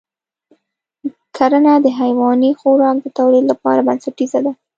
[1.35, 4.51] کرنه د حیواني خوراک د تولید لپاره بنسټیزه ده.